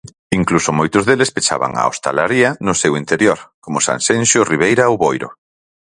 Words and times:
Incluso 0.39 0.77
moitos 0.79 1.03
deles 1.07 1.33
pechaban 1.35 1.71
a 1.75 1.81
hostalaría 1.89 2.49
no 2.65 2.73
seu 2.81 2.93
interior, 3.01 3.39
como 3.63 3.83
Sanxenxo, 3.87 4.47
Ribeira 4.51 4.83
ou 4.91 4.97
Boiro. 5.05 5.29